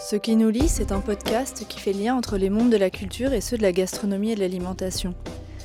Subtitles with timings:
[0.00, 2.88] Ce qui nous lie, c'est un podcast qui fait lien entre les mondes de la
[2.88, 5.12] culture et ceux de la gastronomie et de l'alimentation.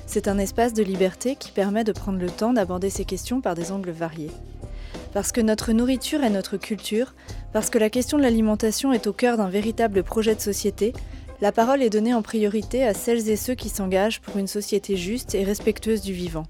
[0.08, 3.54] C'est un espace de liberté qui permet de prendre le temps d'aborder ces questions par
[3.54, 4.32] des angles variés.
[5.14, 7.14] Parce que notre nourriture est notre culture,
[7.54, 10.94] parce que la question de l'alimentation est au cœur d'un véritable projet de société,
[11.40, 14.98] la parole est donnée en priorité à celles et ceux qui s'engagent pour une société
[14.98, 16.48] juste et respectueuse du vivant.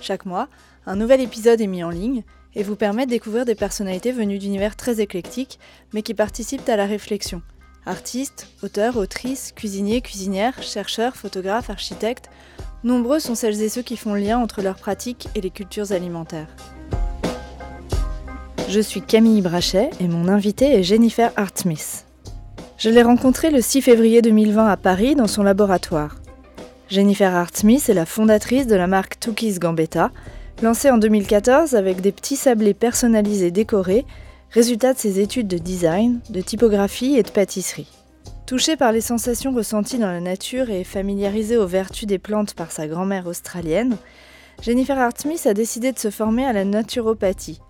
[0.00, 0.48] Chaque mois,
[0.84, 4.38] un nouvel épisode est mis en ligne et vous permet de découvrir des personnalités venues
[4.38, 5.58] d'univers très éclectiques,
[5.92, 7.42] mais qui participent à la réflexion.
[7.86, 12.28] Artistes, auteurs, autrices, cuisiniers, cuisinières, chercheurs, photographes, architectes,
[12.84, 16.54] nombreux sont celles et ceux qui font lien entre leurs pratiques et les cultures alimentaires.
[18.68, 22.06] Je suis Camille Brachet et mon invité est Jennifer Hartsmith.
[22.78, 26.16] Je l'ai rencontrée le 6 février 2020 à Paris dans son laboratoire.
[26.88, 30.10] Jennifer Hartsmith est la fondatrice de la marque Tookies Gambetta,
[30.62, 34.04] lancée en 2014 avec des petits sablés personnalisés décorés,
[34.50, 37.88] résultat de ses études de design, de typographie et de pâtisserie.
[38.46, 42.72] Touchée par les sensations ressenties dans la nature et familiarisée aux vertus des plantes par
[42.72, 43.96] sa grand-mère australienne,
[44.62, 47.60] Jennifer Hartsmith a décidé de se former à la naturopathie.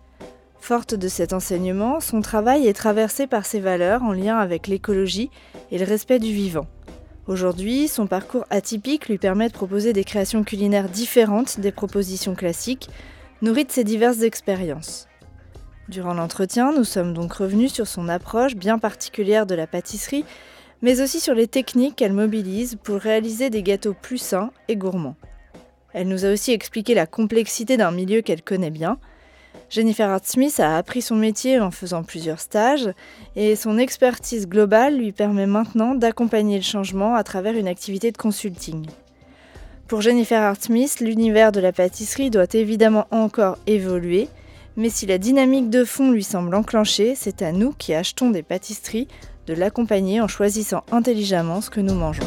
[0.59, 5.31] Forte de cet enseignement, son travail est traversé par ses valeurs en lien avec l'écologie
[5.70, 6.67] et le respect du vivant.
[7.27, 12.89] Aujourd'hui, son parcours atypique lui permet de proposer des créations culinaires différentes des propositions classiques,
[13.43, 15.07] nourries de ses diverses expériences.
[15.89, 20.25] Durant l'entretien, nous sommes donc revenus sur son approche bien particulière de la pâtisserie,
[20.83, 25.17] mais aussi sur les techniques qu'elle mobilise pour réaliser des gâteaux plus sains et gourmands.
[25.93, 28.99] Elle nous a aussi expliqué la complexité d'un milieu qu'elle connaît bien,
[29.71, 32.91] Jennifer Hart-Smith a appris son métier en faisant plusieurs stages
[33.37, 38.17] et son expertise globale lui permet maintenant d'accompagner le changement à travers une activité de
[38.17, 38.87] consulting.
[39.87, 44.29] Pour Jennifer Hart-Smith, l'univers de la pâtisserie doit évidemment encore évoluer,
[44.77, 48.43] mais si la dynamique de fond lui semble enclenchée, c'est à nous qui achetons des
[48.43, 49.06] pâtisseries
[49.47, 52.27] de l'accompagner en choisissant intelligemment ce que nous mangeons.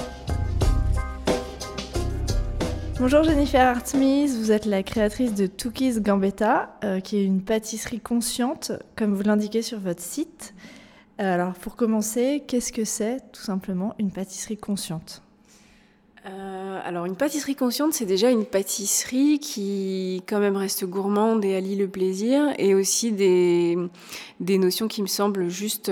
[2.99, 7.99] Bonjour Jennifer Hartsmith, vous êtes la créatrice de Tookies Gambetta, euh, qui est une pâtisserie
[7.99, 10.53] consciente, comme vous l'indiquez sur votre site.
[11.19, 15.23] Euh, alors pour commencer, qu'est-ce que c'est tout simplement une pâtisserie consciente?
[16.27, 21.55] Euh, alors une pâtisserie consciente, c'est déjà une pâtisserie qui quand même reste gourmande et
[21.55, 23.77] allie le plaisir, et aussi des
[24.39, 25.91] notions qui me semblent juste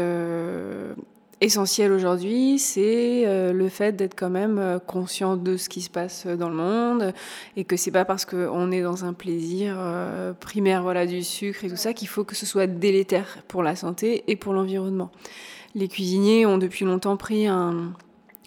[1.42, 5.90] essentiel aujourd'hui, c'est euh, le fait d'être quand même euh, conscient de ce qui se
[5.90, 7.14] passe dans le monde
[7.58, 11.66] et que c'est pas parce qu'on est dans un plaisir euh, primaire voilà du sucre
[11.66, 15.12] et tout ça qu'il faut que ce soit délétère pour la santé et pour l'environnement.
[15.74, 17.94] Les cuisiniers ont depuis longtemps pris un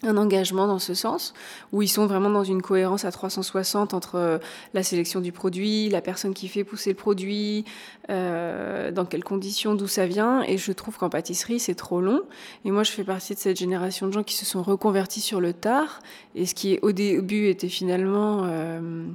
[0.05, 1.33] un engagement dans ce sens,
[1.71, 4.37] où ils sont vraiment dans une cohérence à 360 entre euh,
[4.73, 7.65] la sélection du produit, la personne qui fait pousser le produit,
[8.09, 10.43] euh, dans quelles conditions, d'où ça vient.
[10.43, 12.21] Et je trouve qu'en pâtisserie, c'est trop long.
[12.63, 15.41] Et moi, je fais partie de cette génération de gens qui se sont reconvertis sur
[15.41, 15.99] le tard,
[16.35, 18.43] et ce qui au début était finalement...
[18.45, 19.05] Euh,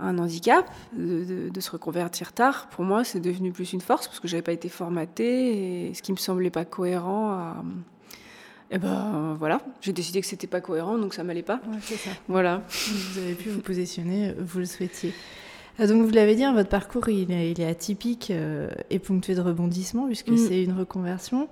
[0.00, 4.28] un handicap de, se reconvertir tard, pour moi, c'est devenu plus une force parce que
[4.28, 7.64] j'avais pas été formatée et ce qui me semblait pas cohérent à,
[8.70, 11.58] et eh ben voilà, j'ai décidé que c'était pas cohérent, donc ça m'allait pas.
[11.80, 12.10] ça.
[12.28, 12.62] Voilà.
[12.68, 15.14] Vous avez pu vous positionner, vous le souhaitiez.
[15.80, 18.98] Euh, donc vous l'avez dit, hein, votre parcours il est, il est atypique euh, et
[18.98, 20.36] ponctué de rebondissements puisque mm.
[20.36, 21.48] c'est une reconversion.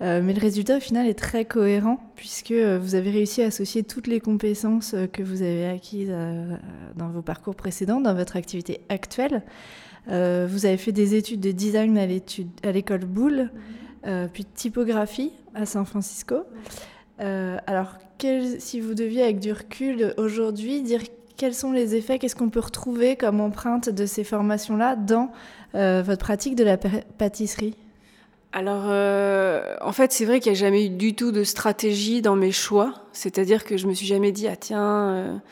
[0.00, 3.82] Euh, mais le résultat au final est très cohérent puisque vous avez réussi à associer
[3.82, 6.12] toutes les compétences que vous avez acquises
[6.94, 9.42] dans vos parcours précédents, dans votre activité actuelle.
[10.06, 13.50] vous avez fait des études de design à l'école Boulle.
[13.52, 13.87] Mm.
[14.06, 16.36] Euh, puis typographie à San Francisco.
[17.20, 17.94] Euh, alors,
[18.58, 21.00] si vous deviez, avec du recul aujourd'hui, dire
[21.36, 25.30] quels sont les effets, qu'est-ce qu'on peut retrouver comme empreinte de ces formations-là dans
[25.74, 27.76] euh, votre pratique de la pâtisserie?
[28.52, 28.86] Alors,
[29.86, 32.50] en fait, c'est vrai qu'il n'y a jamais eu du tout de stratégie dans mes
[32.50, 32.94] choix.
[33.12, 35.42] C'est-à-dire que je me suis jamais dit, ah tiens,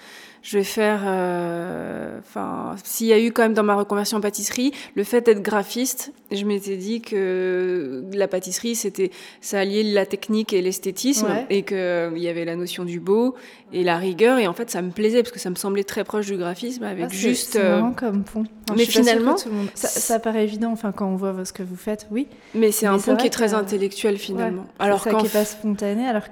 [0.47, 1.03] je vais faire.
[1.05, 5.21] Euh, enfin, s'il y a eu quand même dans ma reconversion en pâtisserie, le fait
[5.23, 9.11] d'être graphiste, je m'étais dit que la pâtisserie, c'était
[9.41, 13.35] ça alliait la technique et l'esthétisme, et qu'il il y avait la notion du beau
[13.73, 14.39] et la rigueur.
[14.39, 16.85] Et en fait, ça me plaisait parce que ça me semblait très proche du graphisme,
[16.85, 17.55] avec ah, juste.
[17.55, 18.45] C'est euh, comme pont.
[18.77, 20.71] mais finalement, ça, ça, paraît évident.
[20.71, 22.29] Enfin, quand on voit ce que vous faites, oui.
[22.55, 24.67] Mais c'est un pont qui est très intellectuel finalement.
[24.79, 26.23] alors ça qui n'est pas spontané, alors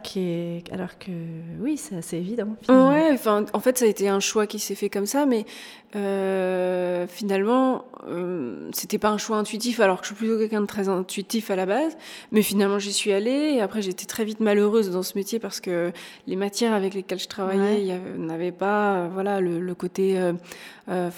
[0.73, 1.11] alors que
[1.61, 2.57] oui, c'est assez évident.
[2.69, 3.11] Ouais.
[3.13, 5.45] Enfin, en fait, ça a été un choix qui s'est fait comme ça, mais
[5.97, 10.67] euh, finalement, euh, c'était pas un choix intuitif, alors que je suis plutôt quelqu'un de
[10.67, 11.97] très intuitif à la base.
[12.33, 13.55] Mais finalement, j'y suis allée.
[13.55, 15.93] Et après, j'étais très vite malheureuse dans ce métier parce que
[16.27, 20.19] les matières avec lesquelles je travaillais n'avaient pas, euh, voilà, le, côté.
[20.89, 21.11] Euh,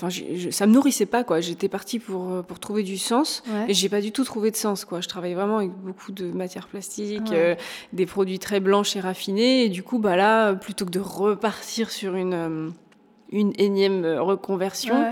[0.51, 1.41] ça me nourrissait pas, quoi.
[1.41, 4.85] J'étais partie pour pour trouver du sens et j'ai pas du tout trouvé de sens,
[4.85, 5.01] quoi.
[5.01, 7.55] Je travaillais vraiment avec beaucoup de matières plastiques, euh,
[7.93, 9.65] des produits très blanches et raffinés.
[9.65, 12.73] Et du coup, bah là, plutôt que de repartir sur une,
[13.31, 15.11] une énième reconversion,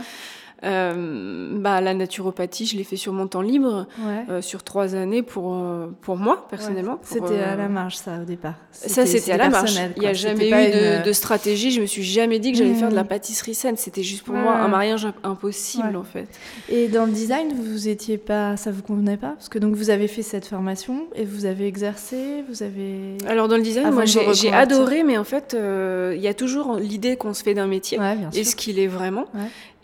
[0.65, 3.87] euh, bah, la naturopathie, je l'ai fait sur mon temps libre,
[4.29, 6.99] euh, sur trois années pour, euh, pour moi, personnellement.
[7.03, 8.55] C'était à la marge, ça, au départ.
[8.71, 9.79] Ça, c'était à la marge.
[9.97, 11.71] Il n'y a jamais eu de, stratégie.
[11.71, 13.09] Je me suis jamais dit que j'allais faire de la mmh.
[13.09, 13.77] pâtisserie saine.
[13.77, 16.29] C'était juste pour moi un mariage impossible, en fait.
[16.69, 19.33] Et dans le design, vous étiez pas, ça vous convenait pas?
[19.33, 23.17] Parce que donc vous avez fait cette formation et vous avez exercé, vous avez.
[23.27, 27.17] Alors dans le design, moi j'ai adoré, mais en fait, il y a toujours l'idée
[27.17, 27.99] qu'on se fait d'un métier
[28.35, 29.27] et ce qu'il est vraiment.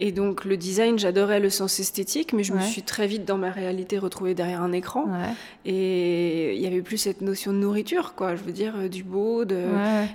[0.02, 3.36] Et donc le design, j'adorais le sens esthétique, mais je me suis très vite dans
[3.36, 5.06] ma réalité retrouvée derrière un écran.
[5.66, 8.34] Et il y avait plus cette notion de nourriture, quoi.
[8.34, 9.66] Je veux dire euh, du beau, de...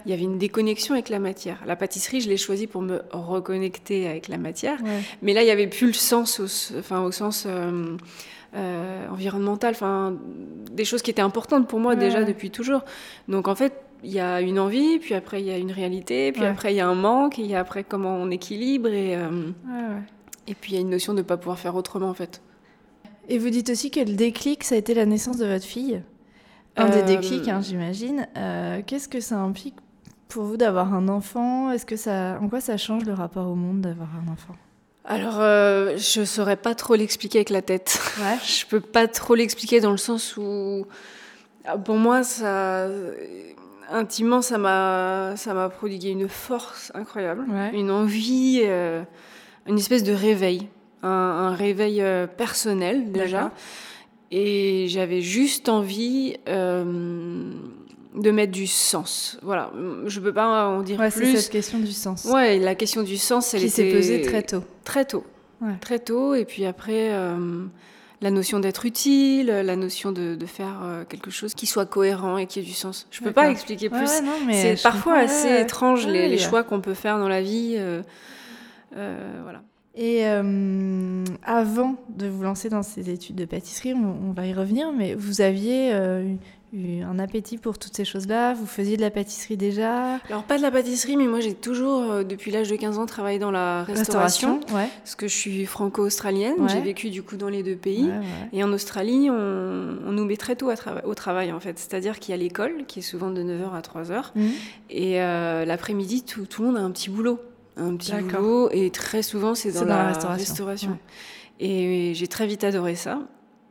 [0.05, 1.61] il y avait une déconnexion avec la matière.
[1.67, 4.79] La pâtisserie, je l'ai choisie pour me reconnecter avec la matière,
[5.21, 7.95] mais là il y avait plus le sens, au, enfin au sens euh,
[8.55, 10.15] euh, environnemental, enfin
[10.71, 12.83] des choses qui étaient importantes pour moi déjà depuis toujours.
[13.27, 16.31] Donc en fait il y a une envie, puis après il y a une réalité,
[16.31, 18.89] puis après il y a un manque, et il y a après comment on équilibre,
[18.89, 19.51] et, euh,
[20.47, 22.41] et puis il y a une notion de ne pas pouvoir faire autrement en fait.
[23.27, 26.01] Et vous dites aussi que le déclic, ça a été la naissance de votre fille.
[26.75, 28.27] Un des euh, déclics, hein, j'imagine.
[28.37, 29.75] Euh, qu'est-ce que ça implique
[30.27, 31.71] pour vous d'avoir un enfant?
[31.71, 34.53] Est-ce que ça, en quoi ça change le rapport au monde d'avoir un enfant?
[35.05, 37.99] Alors, je ne saurais pas trop l'expliquer avec la tête.
[38.45, 40.85] Je peux pas trop l'expliquer dans le sens où,
[41.83, 42.87] pour moi, ça,
[43.89, 49.03] intimement, ça m'a, ça m'a prodigué une force incroyable, une envie, euh,
[49.67, 50.67] une espèce de réveil,
[51.03, 53.51] un, réveil euh, personnel déjà.
[54.31, 57.53] Et j'avais juste envie euh,
[58.15, 59.37] de mettre du sens.
[59.43, 59.71] Voilà,
[60.05, 61.11] je peux pas en dire plus.
[61.11, 62.25] C'est cette question du sens.
[62.25, 64.63] Ouais, la question du sens, elle qui s'est posée très tôt.
[64.83, 65.23] Très tôt.
[65.79, 67.11] Très tôt, et puis après
[68.25, 72.47] la notion d'être utile, la notion de, faire euh, quelque chose qui soit cohérent et
[72.47, 73.05] qui ait du sens.
[73.11, 74.09] Je peux pas expliquer plus.
[74.51, 77.75] c'est parfois assez étrange les, choix qu'on peut faire dans la vie.
[77.77, 78.01] Euh,
[78.97, 79.61] euh, voilà.
[79.93, 80.25] Et
[81.43, 85.41] avant de vous lancer dans ces études de pâtisserie, on, va y revenir, mais vous
[85.41, 85.93] aviez
[86.73, 90.61] un appétit pour toutes ces choses-là Vous faisiez de la pâtisserie déjà Alors pas de
[90.61, 93.83] la pâtisserie, mais moi j'ai toujours, euh, depuis l'âge de 15 ans, travaillé dans la
[93.83, 94.59] restauration.
[94.67, 98.09] Parce que je suis franco-australienne, j'ai vécu du coup dans les deux pays.
[98.53, 100.69] Et en Australie, on, nous met très tôt
[101.03, 101.77] au travail en fait.
[101.77, 104.31] C'est-à-dire qu'il y a l'école, qui est souvent de 9h à 3h.
[104.35, 104.41] Mmh.
[104.89, 107.39] Et euh, l'après-midi, tout, tout, le monde a un petit boulot.
[107.77, 108.69] Un petit boulot.
[108.71, 110.97] Et très souvent, c'est dans, la, restauration.
[111.59, 113.19] Et j'ai très vite adoré ça.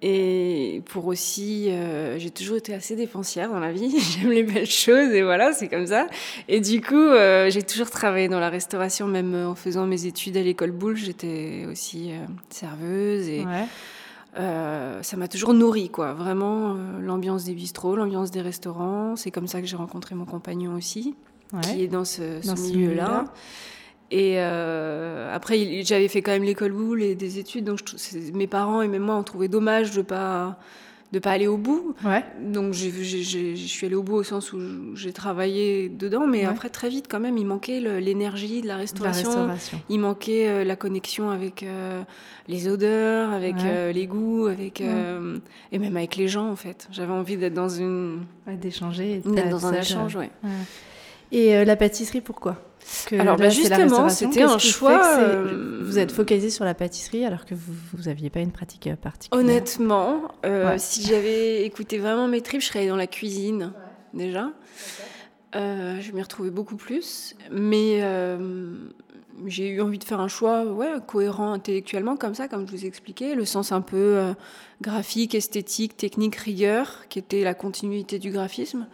[0.06, 3.98] Et pour aussi, euh, j'ai toujours été assez dépensière dans la vie.
[4.20, 6.08] J'aime les belles choses et voilà, c'est comme ça.
[6.46, 10.36] Et du coup, euh, j'ai toujours travaillé dans la restauration, même en faisant mes études
[10.36, 10.98] à l'école Boulle.
[10.98, 12.18] J'étais aussi euh,
[12.50, 13.46] serveuse et
[14.36, 16.12] ça m'a toujours nourri, quoi.
[16.12, 19.16] Vraiment, l'ambiance des bistrots, l'ambiance des restaurants.
[19.16, 21.14] C'est comme ça que j'ai rencontré mon compagnon aussi,
[21.62, 22.74] qui est dans ce, ce milieu-là.
[22.74, 23.24] milieu là
[24.14, 27.81] et euh, après, j'avais fait quand même l'école boule et des études, donc
[28.32, 30.56] mes parents et même moi ont trouvé dommage de pas
[31.12, 31.96] de pas aller au bout.
[32.05, 32.25] Ouais.
[32.40, 34.61] Donc je suis allée au bout au sens où
[34.94, 39.49] j'ai travaillé dedans, mais après très vite quand même, il manquait l'énergie de la restauration,
[39.88, 42.00] il manquait euh, la connexion avec euh,
[42.46, 43.56] les odeurs, avec
[43.93, 46.86] les goûts, avec et même avec les gens en fait.
[46.93, 50.17] J'avais envie d'être dans une d'échanger, d'être dans un échange.
[51.32, 52.58] Et la pâtisserie, pourquoi?
[53.12, 55.19] Alors bah, justement, c'était un choix.
[55.19, 58.96] Euh, vous êtes focalisé sur la pâtisserie alors que vous n'aviez pas une pratique euh,
[58.96, 59.44] particulière?
[59.44, 63.72] Honnêtement, euh, si j'avais écouté vraiment mes tripes, je serais dans la cuisine
[64.12, 64.50] déjà.
[65.53, 68.03] je m'y retrouvais beaucoup plus, mais
[69.46, 72.86] j'ai eu envie de faire un choix ouais, cohérent intellectuellement comme ça, comme je vous
[72.86, 74.34] expliquais, le sens un peu
[74.81, 78.86] graphique, esthétique, technique, rigueur, qui était la continuité du graphisme.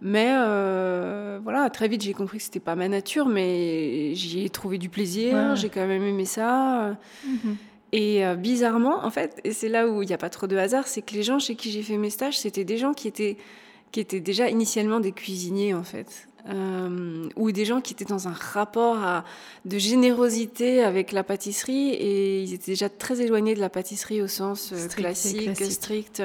[0.00, 4.50] Mais euh, voilà, très vite j'ai compris que c'était pas ma nature, mais j'y ai
[4.50, 6.96] trouvé du plaisir, j'ai quand même aimé ça.
[7.26, 7.56] Mhm.
[7.92, 10.56] Et euh, bizarrement, en fait, et c'est là où il n'y a pas trop de
[10.56, 13.08] hasard, c'est que les gens chez qui j'ai fait mes stages, c'était des gens qui
[13.08, 13.38] étaient,
[13.92, 16.28] qui étaient déjà initialement des cuisiniers, en fait.
[16.48, 19.24] Euh, ou des gens qui étaient dans un rapport à,
[19.66, 24.28] de générosité avec la pâtisserie et ils étaient déjà très éloignés de la pâtisserie au
[24.28, 26.22] sens classique, strict.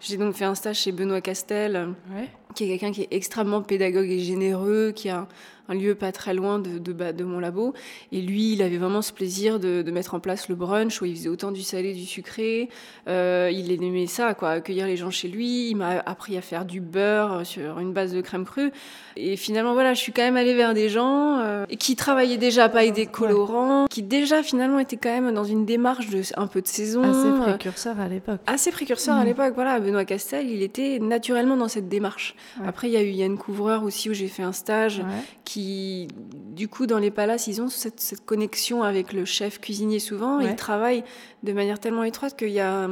[0.00, 1.94] J'ai donc fait un stage chez Benoît Castel.
[2.10, 5.28] Ouais qui est quelqu'un qui est extrêmement pédagogue et généreux, qui a
[5.68, 7.74] un, lieu pas très loin de, de, de, mon labo.
[8.12, 11.04] Et lui, il avait vraiment ce plaisir de, de, mettre en place le brunch, où
[11.04, 12.70] il faisait autant du salé, du sucré.
[13.08, 15.70] Euh, il aimait ça, quoi, accueillir les gens chez lui.
[15.70, 18.72] Il m'a appris à faire du beurre sur une base de crème crue.
[19.16, 22.36] Et finalement, finalement, voilà, je suis quand même allée vers des gens euh, qui travaillaient
[22.36, 26.22] déjà pas avec des colorants, qui déjà finalement étaient quand même dans une démarche de
[26.36, 27.02] un peu de saison.
[27.02, 28.40] Assez précurseur à l'époque.
[28.46, 29.26] Assez précurseur à mhm.
[29.26, 29.80] l'époque, voilà.
[29.80, 32.34] Benoît Castel, il était naturellement dans cette démarche.
[32.64, 35.02] Après, il y a eu Yann Couvreur aussi où j'ai fait un stage
[35.44, 36.08] qui,
[36.54, 40.40] du coup, dans les palaces, ils ont cette, cette connexion avec le chef cuisinier souvent.
[40.40, 41.04] Ils travaillent
[41.42, 42.88] de manière tellement étroite qu'il y a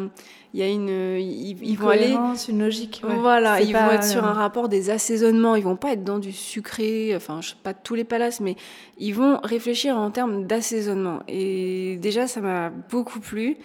[0.54, 2.14] il y a une, ils, vont aller,
[2.48, 3.02] une logique.
[3.02, 5.56] Voilà, ils vont être sur un rapport des assaisonnements.
[5.56, 7.12] Ils vont pas être dans du sucré.
[7.16, 8.54] Enfin, je sais pas tous les palaces, mais
[8.96, 11.24] ils vont réfléchir en termes d'assaisonnement.
[11.26, 13.56] Et déjà, ça m'a beaucoup plu.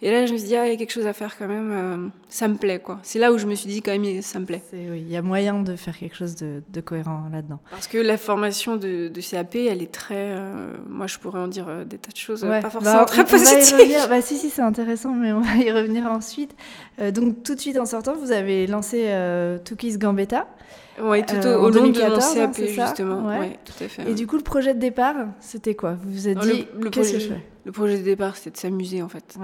[0.00, 1.48] Et là, je me suis dit, ah, il y a quelque chose à faire quand
[1.48, 3.00] même, euh, ça me plaît, quoi.
[3.02, 4.62] C'est là où je me suis dit, quand même, ça me plaît.
[4.72, 7.58] Oui, il y a moyen de faire quelque chose de, cohérent là-dedans.
[7.70, 10.14] Parce que la formation de, CAP, elle est très.
[10.36, 13.24] Euh, moi, je pourrais en dire euh, des tas de choses, pas forcément bah, très
[13.24, 14.06] positives.
[14.08, 16.54] Bah, si, si, c'est intéressant, mais on va y revenir ensuite.
[17.12, 19.12] donc, tout de suite en sortant, vous avez lancé
[19.64, 20.46] Tukis Gambetta.
[21.02, 23.26] Oui, tout au, au long de mon CAP, justement.
[23.26, 23.58] Ouais.
[23.64, 24.10] tout à fait.
[24.10, 25.94] Et du coup, le projet de départ, c'était quoi?
[25.94, 27.42] Vous vous êtes dit, qu'est-ce que je fais?
[27.68, 29.36] le projet de départ, c'était de s'amuser en fait.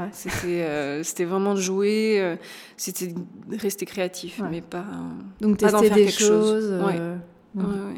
[0.46, 2.36] Euh, c'était vraiment de jouer, euh,
[2.78, 4.86] c'était de rester créatif, mais pas.
[5.42, 7.16] Donc tester des choses, euh,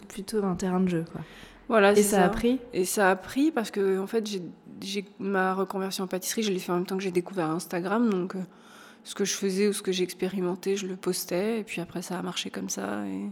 [0.09, 1.05] plutôt un terrain de jeu.
[1.13, 1.21] Quoi.
[1.69, 2.59] Voilà, Et ça, a pris?
[2.73, 4.29] Et ça a pris parce que en fait,
[4.81, 8.11] j'ai ma reconversion en pâtisserie, je l'ai fait en même temps que j'ai découvert Instagram.
[8.11, 8.35] Donc
[9.05, 11.61] ce que je faisais ou ce que j'ai expérimenté, je le postais.
[11.61, 13.07] Et puis après, ça a marché comme ça.
[13.07, 13.31] Et,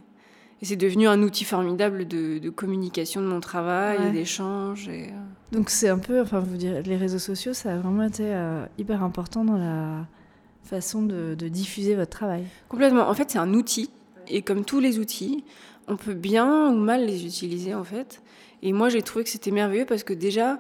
[0.65, 4.89] c'est devenu un outil formidable de, communication de mon travail et d'échange.
[4.89, 5.11] Et,
[5.53, 8.65] donc c'est un peu, enfin vous dire, les réseaux sociaux, ça a vraiment été euh,
[8.79, 10.07] hyper important dans la
[10.63, 12.45] façon de, diffuser votre travail.
[12.69, 13.09] Complètement.
[13.09, 13.91] En fait, c'est un outil,
[14.29, 15.45] et comme tous les outils,
[15.89, 18.23] on peut bien ou mal les utiliser en fait.
[18.63, 20.59] Et moi, j'ai trouvé que c'était merveilleux parce que déjà,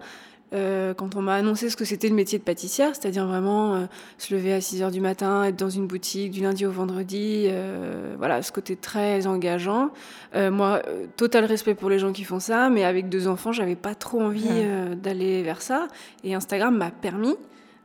[0.54, 3.86] euh, quand on m'a annoncé ce que c'était le métier de pâtissière, c'est-à-dire vraiment euh,
[4.18, 7.46] se lever à 6 heures du matin, être dans une boutique du lundi au vendredi,
[7.48, 9.90] euh, voilà, ce côté très engageant.
[10.34, 10.82] moi,
[11.16, 14.20] total respect pour les gens qui font ça, mais avec deux enfants, j'avais pas trop
[14.20, 14.64] envie
[14.96, 15.88] d'aller vers ça.
[16.22, 17.36] Et Instagram m'a permis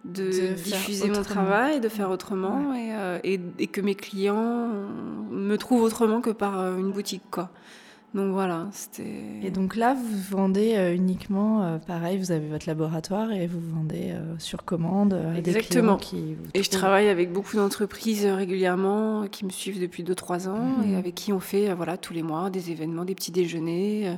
[0.05, 2.73] de, diffuser mon travail, de faire autrement
[3.23, 4.69] et, et, que mes clients
[5.29, 7.49] me trouvent autrement que par une boutique, quoi.
[8.15, 9.23] Donc voilà, c'était.
[9.43, 13.59] Et donc là, vous vendez euh, uniquement, euh, pareil, vous avez votre laboratoire et vous
[13.59, 16.35] vendez euh, sur commande à des clients qui.
[16.55, 20.91] et je travaille avec beaucoup d'entreprises régulièrement qui me suivent depuis 2-3 ans mhm.
[20.91, 24.17] et avec qui on fait voilà tous les mois des événements, des petits déjeuners,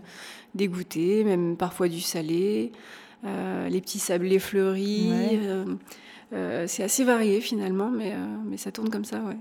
[0.56, 2.72] des goûters, même parfois du salé,
[3.24, 5.12] les petits sablés fleuris.
[6.66, 8.14] c'est assez varié finalement, mais,
[8.46, 9.38] mais ça tourne comme ça, ouais.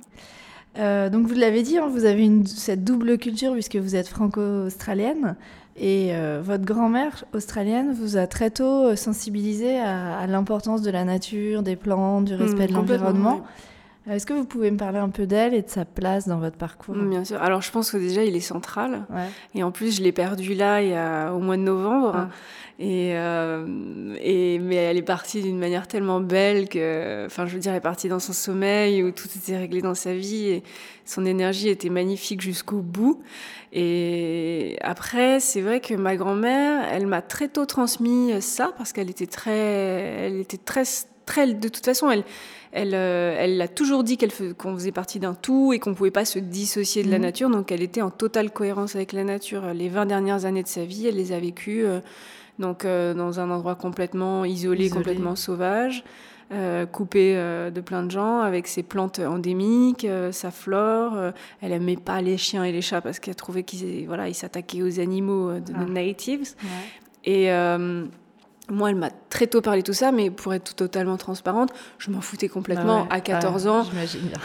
[0.78, 4.06] Euh, donc vous l'avez dit, hein, vous avez une, cette double culture puisque vous êtes
[4.06, 5.36] franco-australienne
[5.76, 11.04] et euh, votre grand-mère australienne vous a très tôt euh, sensibilisé à, l'importance de la
[11.04, 13.40] nature, des plantes, du respect de mmh, l'environnement.
[14.10, 16.56] Est-ce que vous pouvez me parler un peu d'elle et de sa place dans votre
[16.56, 16.94] parcours?
[16.94, 17.40] Bien sûr.
[17.40, 19.06] Alors je pense que déjà il est central.
[19.54, 22.12] Et en plus je l'ai perdu là il y a, au mois de novembre.
[22.14, 22.28] Ah.
[22.82, 27.58] Et, euh, et, mais elle est partie d'une manière tellement belle que, enfin, je veux
[27.60, 30.62] dire, elle est partie dans son sommeil où tout était réglé dans sa vie et
[31.04, 33.20] son énergie était magnifique jusqu'au bout.
[33.74, 39.10] Et après, c'est vrai que ma grand-mère, elle m'a très tôt transmis ça parce qu'elle
[39.10, 40.84] était très, elle était très,
[41.26, 42.24] très, de toute façon, elle,
[42.72, 46.10] elle, euh, elle a toujours dit qu'elle qu'on faisait partie d'un tout et qu'on pouvait
[46.10, 47.22] pas se dissocier de la mmh.
[47.22, 47.50] nature.
[47.50, 49.74] Donc, elle était en totale cohérence avec la nature.
[49.74, 51.84] Les 20 dernières années de sa vie, elle les a vécues.
[51.84, 52.00] Euh,
[52.60, 56.04] donc euh, dans un endroit complètement isolé, complètement sauvage,
[56.52, 61.32] euh, coupé euh, de plein de gens, avec ses plantes endémiques, sa flore.
[61.62, 64.82] elle aimait pas les chiens et les chats parce qu'elle trouvait qu'ils voilà, ils s'attaquaient
[64.82, 65.84] aux animaux de ah.
[65.86, 66.54] natives.
[67.24, 67.50] Et
[68.70, 72.10] moi, elle m'a très tôt parlé de tout ça, mais pour être totalement transparente, je
[72.10, 73.04] m'en foutais complètement.
[73.04, 73.86] Bah à 14 ans,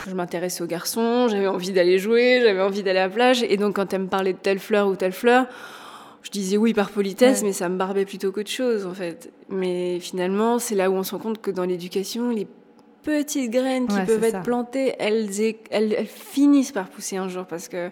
[0.07, 3.43] je m'intéressais aux garçons, j'avais envie d'aller jouer, j'avais envie d'aller à la plage.
[3.43, 5.47] Et donc, quand elle me parlait de telle fleur ou telle fleur,
[6.25, 9.31] je disais oui par politesse, mais ça me barbait plutôt qu'autre chose en fait.
[9.49, 12.47] Mais finalement, c'est là où on se rend compte que dans l'éducation, les
[13.03, 15.29] petites graines qui peuvent être plantées, elles,
[15.69, 17.91] elles, finissent par pousser un jour parce que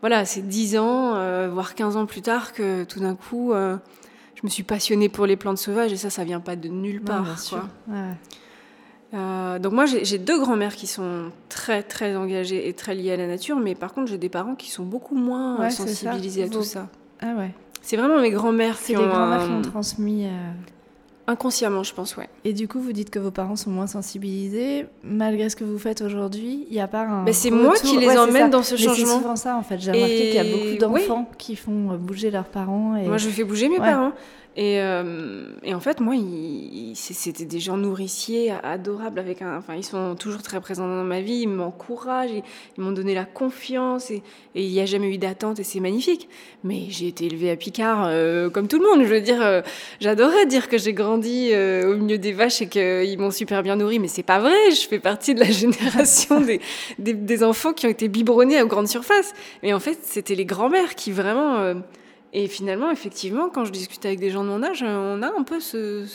[0.00, 3.76] voilà, c'est 10 ans, euh, voire 15 ans plus tard que tout d'un coup, euh,
[4.42, 7.00] je me suis passionnée pour les plantes sauvages et ça, ça vient pas de nulle
[7.00, 7.24] part.
[9.14, 13.16] Euh, donc moi, j'ai deux grands-mères qui sont très très engagées et très liées à
[13.16, 16.62] la nature, mais par contre, j'ai des parents qui sont beaucoup moins sensibilisés à tout
[16.62, 16.88] ça.
[17.20, 17.50] Ah ouais.
[17.82, 20.26] C'est vraiment mes grands-mères qui, ont, grands qui ont transmis.
[20.26, 20.52] Euh,
[21.26, 22.28] inconsciemment, je pense, ouais.
[22.44, 25.78] Et du coup, vous dites que vos parents sont moins sensibilisés, malgré ce que vous
[25.78, 26.66] faites aujourd'hui.
[26.68, 27.24] Il n'y a pas un.
[27.24, 28.94] Mais c'est moi qui les emmène dans ce changement.
[28.94, 29.78] C'est souvent ça, en fait.
[29.78, 32.96] J'ai remarqué qu'il y a beaucoup d'enfants qui font bouger leurs parents.
[32.96, 33.06] Et...
[33.06, 34.12] Moi, je fais bouger mes parents.
[34.54, 36.14] Et, euh, et, en fait, moi,
[36.94, 41.22] c'était des gens nourriciers, adorables, avec un, enfin, ils sont toujours très présents dans ma
[41.22, 42.32] vie, ils m'encouragent,
[42.76, 44.22] ils, m'ont donné la confiance, et,
[44.54, 46.28] il n'y a jamais eu d'attente, et c'est magnifique.
[46.64, 49.06] Mais j'ai été élevée à Picard, euh, comme tout le monde.
[49.06, 49.62] Je veux dire, euh,
[50.00, 53.98] j'adorais dire que j'ai grandi au milieu des vaches et qu'ils m'ont super bien nourri,
[53.98, 54.70] mais c'est pas vrai.
[54.70, 56.60] Je fais partie de la génération des,
[56.98, 59.32] des, enfants qui ont été biberonnés à grande surface.
[59.62, 61.74] Mais en fait, c'était les grands-mères qui vraiment
[62.34, 65.42] et finalement, effectivement, quand je discute avec des gens de mon âge, on a un
[65.42, 66.06] peu ce,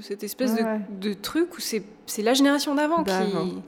[0.00, 0.62] cette espèce de,
[0.98, 1.84] de, truc où c'est
[2.22, 3.12] la génération d'avant qui...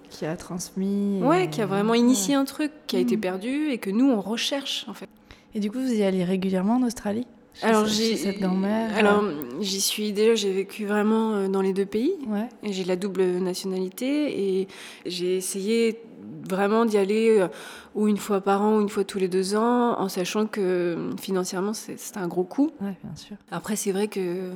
[0.08, 1.20] qui a transmis.
[1.22, 3.20] Ouais, qui a vraiment initié un truc qui a été mm.
[3.20, 5.08] perdu et que nous, on recherche, en fait.
[5.54, 7.26] Et du coup, vous y allez régulièrement en Australie?
[7.60, 8.96] Alors j'ai cette grand-mère.
[8.96, 9.22] Alors
[9.60, 10.34] j'y suis déjà.
[10.34, 12.14] J'ai vécu vraiment euh, dans les deux pays.
[12.26, 12.48] Ouais.
[12.62, 14.68] Et j'ai la double nationalité et
[15.04, 16.00] j'ai essayé
[16.48, 17.48] vraiment d'y aller euh,
[17.94, 21.10] ou une fois par an ou une fois tous les deux ans, en sachant que
[21.20, 22.70] financièrement c'est un gros coût.
[22.80, 23.36] Ouais, bien sûr.
[23.50, 24.50] Après c'est vrai que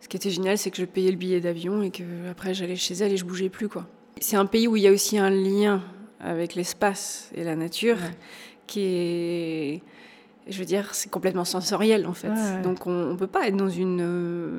[0.00, 2.76] ce qui était génial, c'est que je payais le billet d'avion et que après j'allais
[2.76, 3.86] chez elle et je bougeais plus quoi.
[4.20, 5.82] C'est un pays où il y a aussi un lien
[6.20, 7.98] avec l'espace et la nature
[8.66, 9.82] qui est
[10.48, 12.32] je veux dire, c'est complètement sensoriel en fait.
[12.62, 14.50] Donc on, ne peut pas être dans une euh,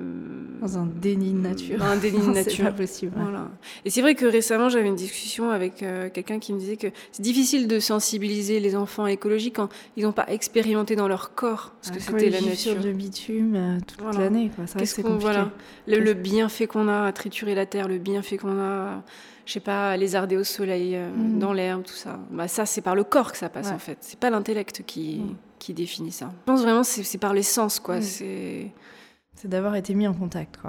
[0.61, 1.83] dans un déni de nature.
[1.83, 2.51] un déni de nature.
[2.55, 3.11] c'est pas possible.
[3.15, 3.49] Voilà.
[3.83, 6.87] Et c'est vrai que récemment j'avais une discussion avec euh, quelqu'un qui me disait que
[7.11, 11.35] c'est difficile de sensibiliser les enfants à l'écologie quand ils n'ont pas expérimenté dans leur
[11.35, 12.75] corps ce que c'était la nature.
[12.79, 14.51] du bitume euh, toute l'année.
[14.77, 15.51] Qu'est-ce qu'on voilà
[15.87, 19.03] le, le bienfait qu'on a à triturer la terre, le bienfait qu'on a
[19.45, 21.37] je sais pas, lézarder au soleil, mm.
[21.37, 22.17] dans l'herbe, tout ça.
[22.31, 23.97] Bah, ça, c'est par le corps que ça passe, en fait.
[23.99, 26.29] C'est pas l'intellect qui, mm qui définit ça.
[26.41, 28.01] Je pense vraiment c'est par l'essence, quoi.
[28.01, 28.71] C'est
[29.35, 30.59] c'est d'avoir été mis en contact.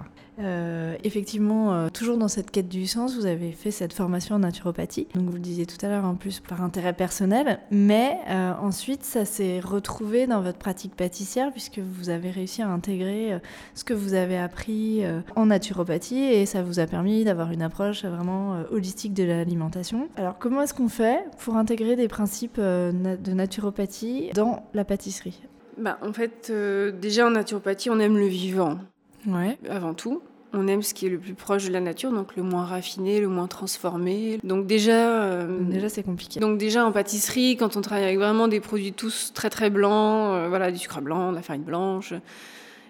[0.40, 4.40] Euh, effectivement, euh, toujours dans cette quête du sens, vous avez fait cette formation en
[4.40, 5.06] naturopathie.
[5.14, 9.04] Donc vous le disiez tout à l'heure, en plus par intérêt personnel, mais euh, ensuite
[9.04, 13.38] ça s'est retrouvé dans votre pratique pâtissière puisque vous avez réussi à intégrer
[13.75, 15.02] ce que vous avez appris
[15.37, 20.09] en naturopathie et ça vous a permis d'avoir une approche vraiment holistique de l'alimentation.
[20.16, 25.40] Alors comment est-ce qu'on fait pour intégrer des principes de naturopathie dans la pâtisserie?
[25.78, 28.78] Bah, En fait, euh, déjà en naturopathie, on aime le vivant.
[29.26, 29.58] Ouais.
[29.68, 30.22] Avant tout.
[30.56, 33.20] On aime ce qui est le plus proche de la nature, donc le moins raffiné,
[33.20, 34.38] le moins transformé.
[34.44, 35.22] Donc déjà...
[35.24, 36.38] Euh, déjà, c'est compliqué.
[36.38, 40.32] Donc déjà en pâtisserie, quand on travaille avec vraiment des produits tous très très blancs,
[40.32, 42.14] euh, voilà, du sucre blanc, de la farine blanche,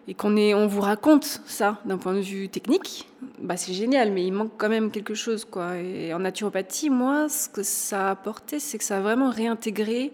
[0.06, 3.08] et qu'on est, on vous raconte ça d'un point de vue technique,
[3.40, 5.78] bah c'est génial, mais il manque quand même quelque chose, quoi.
[5.78, 10.12] Et en naturopathie, moi, ce que ça a apporté, c'est que ça a vraiment réintégré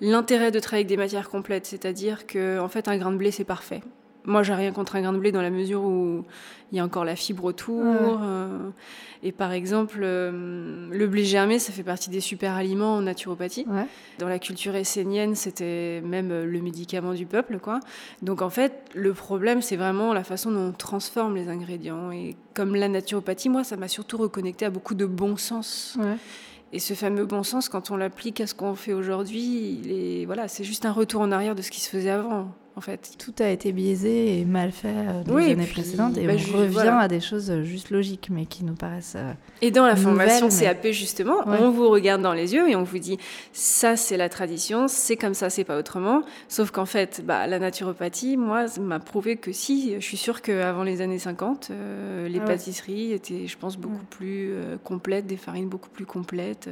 [0.00, 3.30] l'intérêt de travailler avec des matières complètes, c'est-à-dire que en fait un grain de blé
[3.30, 3.82] c'est parfait.
[4.24, 6.24] Moi, j'ai rien contre un grain de blé dans la mesure où
[6.72, 7.82] il y a encore la fibre autour.
[7.84, 8.70] Euh,
[9.22, 13.66] et par exemple, euh, le blé germé, ça fait partie des super aliments en naturopathie.
[14.18, 17.80] Dans la culture essénienne, c'était même le médicament du peuple, quoi.
[18.22, 22.12] Donc en fait, le problème, c'est vraiment la façon dont on transforme les ingrédients.
[22.12, 25.98] Et comme la naturopathie, moi, ça m'a surtout reconnecté à beaucoup de bon sens.
[26.72, 30.62] Et ce fameux bon sens, quand on l'applique à ce qu'on fait aujourd'hui, voilà, c'est
[30.62, 33.12] juste un retour en arrière de ce qui se faisait avant en fait.
[33.18, 36.58] Tout a été biaisé et mal fait euh, dans les années précédentes et bah, on
[36.60, 39.16] revient à des choses euh, juste logiques mais qui nous paraissent.
[39.18, 42.82] Euh, et dans la formation CAP justement, on vous regarde dans les yeux et on
[42.82, 43.18] vous dit
[43.52, 46.22] ça c'est la tradition, c'est comme ça, c'est pas autrement.
[46.48, 50.82] Sauf qu'en fait, bah, la naturopathie, moi, m'a prouvé que si, je suis sûre qu'avant
[50.82, 51.70] les années 50,
[52.26, 56.70] les ah pâtisseries étaient, je pense, beaucoup plus complètes, des farines beaucoup plus complètes.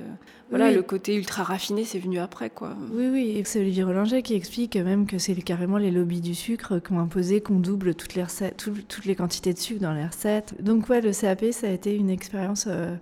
[0.51, 2.75] Voilà, le côté ultra raffiné, c'est venu après, quoi.
[2.93, 6.35] Oui, oui, et c'est Olivier Rollinger qui explique même que c'est carrément les lobbies du
[6.35, 9.93] sucre qui ont imposé qu'on double toutes les, recettes, toutes les quantités de sucre dans
[9.93, 10.55] les recettes.
[10.63, 12.95] Donc ouais, le CAP, ça a été une expérience euh,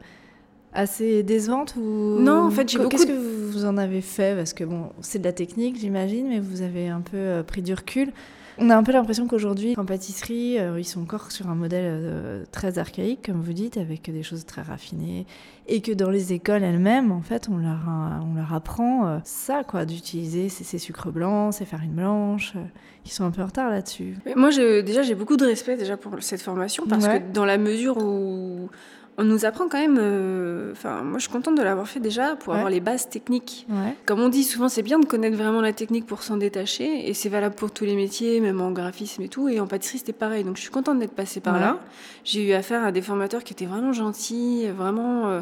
[0.72, 2.90] assez décevante ou Non, en fait, j'ai beaucoup.
[2.90, 4.36] Qu'est-ce que vous en avez fait?
[4.36, 7.62] Parce que bon, c'est de la technique, j'imagine, mais vous avez un peu euh, pris
[7.62, 8.12] du recul.
[8.58, 11.84] On a un peu l'impression qu'aujourd'hui, en pâtisserie, euh, ils sont encore sur un modèle
[11.86, 15.26] euh, très archaïque, comme vous dites, avec des choses très raffinées,
[15.66, 17.80] et que dans les écoles elles-mêmes, en fait, on leur,
[18.24, 22.54] on leur apprend euh, ça, quoi, d'utiliser ces, sucres blancs, ces farines blanches.
[23.04, 24.16] ils sont un peu en retard là-dessus.
[24.36, 27.58] Moi, je, déjà, j'ai beaucoup de respect déjà pour cette formation, parce que dans la
[27.58, 28.70] mesure où
[29.18, 29.96] on nous apprend quand même.
[29.98, 33.66] Euh, enfin, moi, je suis contente de l'avoir fait déjà pour avoir les bases techniques.
[34.04, 37.14] Comme on dit souvent, c'est bien de connaître vraiment la technique pour s'en détacher, et
[37.14, 39.48] c'est valable pour tous les métiers, même en graphisme et tout.
[39.48, 40.44] Et en pâtisserie, c'était pareil.
[40.44, 41.78] Donc, je suis contente d'être passée par là.
[42.24, 45.40] J'ai eu affaire à des formateurs qui étaient vraiment gentils, vraiment euh,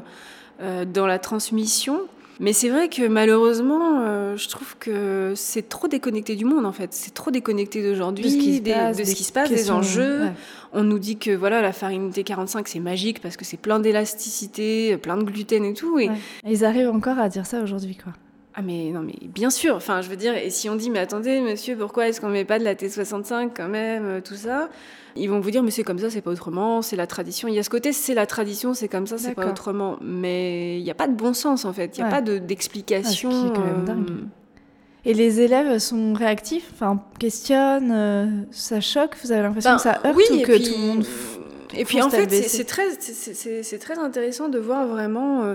[0.61, 2.01] euh, dans la transmission.
[2.41, 6.73] Mais c'est vrai que malheureusement, euh, je trouve que c'est trop déconnecté du monde en
[6.73, 6.93] fait.
[6.93, 10.23] C'est trop déconnecté d'aujourd'hui, de ce qui se passe, des, enjeux.
[10.73, 14.97] On nous dit que voilà, la farine T45 c'est magique parce que c'est plein d'élasticité,
[14.97, 15.99] plein de gluten et tout.
[15.99, 16.11] Et...
[16.47, 18.13] Ils arrivent encore à dire ça aujourd'hui quoi.
[18.57, 21.01] Ah mais non mais bien sûr, enfin je veux dire, et si on dit mais
[21.01, 24.69] attendez monsieur, pourquoi est-ce qu'on met pas de la T65 quand même, euh, tout ça?
[25.17, 27.49] Ils vont vous dire mais c'est comme ça, c'est pas autrement, c'est la tradition.
[27.49, 29.99] Il y a ce côté c'est la tradition, c'est comme ça, c'est pas autrement.
[30.01, 33.31] Mais il n'y a pas de bon sens en fait, il n'y a pas d'explication.
[33.31, 34.11] De, ah, quand même dingue.
[34.11, 34.25] Euh,
[35.07, 39.83] et les élèves sont réactifs, enfin questionnent, euh, ça choque, vous avez l'impression ben, que
[39.83, 41.05] ça heurte ou que tout le monde
[41.77, 45.55] et puis en fait, c'est très, c'est très intéressant de voir vraiment euh,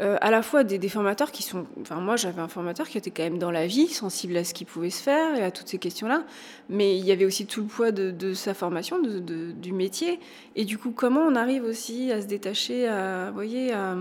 [0.00, 1.66] euh, à la fois des, formateurs qui sont.
[1.80, 4.54] Enfin, moi, j'avais un formateur qui était quand même dans la vie, sensible à ce
[4.54, 6.24] qui pouvait se faire et à toutes ces questions-là.
[6.68, 10.20] Mais il y avait aussi tout le poids de, sa formation, de, du métier.
[10.56, 13.96] Et du coup, comment on arrive aussi à se détacher, à, voyez, à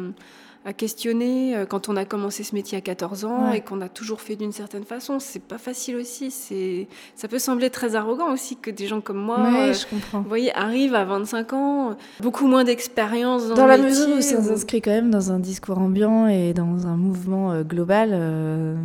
[0.65, 3.87] à questionner euh, quand on a commencé ce métier à 14 ans et qu'on a
[3.87, 5.19] toujours fait d'une certaine façon.
[5.19, 6.31] C'est pas facile aussi.
[6.31, 10.19] C'est, ça peut sembler très arrogant aussi que des gens comme moi, euh, je comprends.
[10.19, 14.81] vous voyez, arrivent à 25 ans, beaucoup moins d'expérience dans, la mesure où ça s'inscrit
[14.81, 18.09] quand même dans un discours ambiant et dans un mouvement euh, global.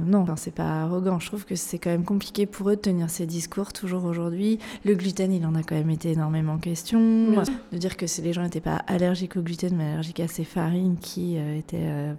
[0.06, 1.18] non, enfin, c'est pas arrogant.
[1.18, 4.60] Je trouve que c'est quand même compliqué pour eux de tenir ces discours toujours aujourd'hui.
[4.84, 7.00] Le gluten, il en a quand même été énormément question.
[7.72, 10.96] De dire que les gens n'étaient pas allergiques au gluten, mais allergiques à ces farines
[11.00, 12.12] qui était euh,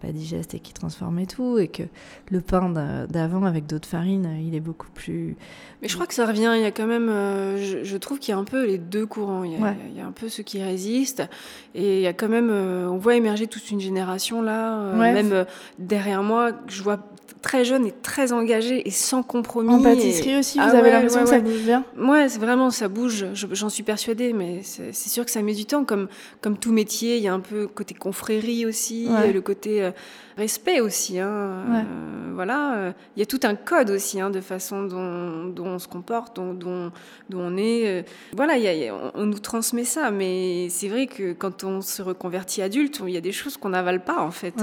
[0.00, 1.82] pas, digeste et qui transformait tout, et que
[2.30, 2.70] le pain
[3.08, 5.36] d'avant avec d'autres farines, il est beaucoup plus.
[5.80, 6.52] Mais je crois que ça revient.
[6.54, 9.06] Il y a quand même, euh, je, trouve qu'il y a un peu les deux
[9.06, 9.44] courants.
[9.44, 11.28] Il y, a, il y, a, un peu ceux qui résistent,
[11.74, 14.92] et il y a quand même, euh, on voit émerger toute une génération là.
[14.94, 15.46] Même
[15.78, 16.98] derrière moi, je vois
[17.40, 19.70] très jeune et très engagé et sans compromis.
[19.70, 22.88] En pâtisserie aussi, vous ah avez l'impression que ça bouge bien Ouais, c'est vraiment, ça
[22.88, 26.08] bouge, j'en suis persuadée, mais c'est sûr que ça met du temps, comme,
[26.40, 29.90] comme tout métier, il y a un peu côté confrérie aussi, le côté...
[30.36, 31.18] Respect aussi.
[31.18, 35.44] Hein, euh, voilà, euh, il y a tout un code aussi hein, de façon dont,
[35.46, 36.90] dont, on se comporte, dont, dont,
[37.32, 37.86] on est.
[37.86, 38.02] Euh,
[38.34, 42.62] voilà, y a, on, nous transmet ça, mais c'est vrai que quand on se reconvertit
[42.62, 44.54] adulte, il y a des choses qu'on n'avale pas en fait.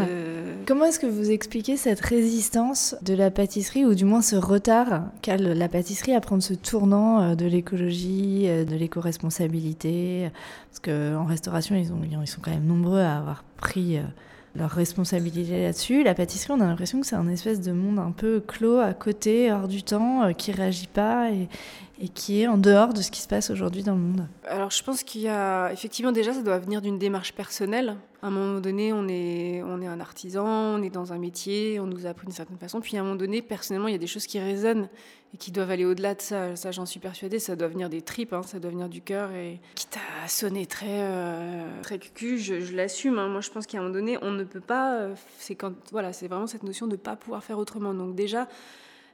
[0.66, 5.04] Comment est-ce que vous expliquez cette résistance de la pâtisserie, ou du moins ce retard
[5.22, 10.32] qu'a la pâtisserie à prendre ce tournant de l'écologie, de l'éco-responsabilité?
[10.70, 14.00] Parce qu'en restauration, ils, ont, ils sont quand même nombreux à avoir pris
[14.56, 16.04] leur responsabilité là-dessus.
[16.04, 18.94] La pâtisserie, on a l'impression que c'est un espèce de monde un peu clos à
[18.94, 21.48] côté, hors du temps, euh, qui réagit pas et,
[22.00, 24.72] et qui est en dehors de ce qui se passe aujourd'hui dans le monde Alors
[24.72, 27.98] je pense qu'il y a effectivement déjà ça doit venir d'une démarche personnelle.
[28.22, 31.80] À un moment donné, on est, on est un artisan, on est dans un métier,
[31.80, 32.82] on nous a appris d'une certaine façon.
[32.82, 34.90] Puis à un moment donné, personnellement, il y a des choses qui résonnent
[35.34, 36.56] et qui doivent aller au-delà de ça.
[36.58, 39.32] Ça, j'en suis persuadée, ça doit venir des tripes, hein, ça doit venir du cœur.
[39.32, 43.20] Et quitte à sonner très, euh, très cucu, je, l'assume.
[43.20, 43.30] Hein.
[43.30, 44.96] Moi, je pense qu'à un moment donné, on ne peut pas.
[44.96, 47.94] Euh, c'est quand, voilà, c'est vraiment cette notion de ne pas pouvoir faire autrement.
[47.94, 48.50] Donc déjà,